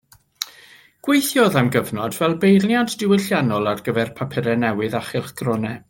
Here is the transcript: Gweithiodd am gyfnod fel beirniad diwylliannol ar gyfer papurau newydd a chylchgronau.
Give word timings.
Gweithiodd 1.07 1.57
am 1.61 1.69
gyfnod 1.75 2.17
fel 2.21 2.33
beirniad 2.45 2.97
diwylliannol 3.03 3.73
ar 3.73 3.85
gyfer 3.89 4.13
papurau 4.23 4.61
newydd 4.65 4.99
a 5.03 5.05
chylchgronau. 5.13 5.79